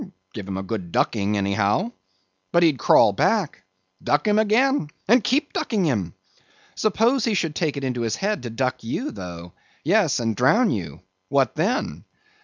[0.33, 1.91] "Give him a good ducking, anyhow."
[2.51, 3.61] "But he'd crawl back."
[4.01, 6.15] "Duck him again; and keep ducking him."
[6.73, 11.53] "Suppose he should take it into his head to duck you, though—yes, and drown you—what
[11.53, 12.05] then?"